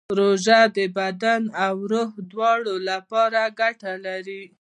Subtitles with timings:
[0.19, 4.41] روژه د بدن او روح دواړو لپاره ګټه لري.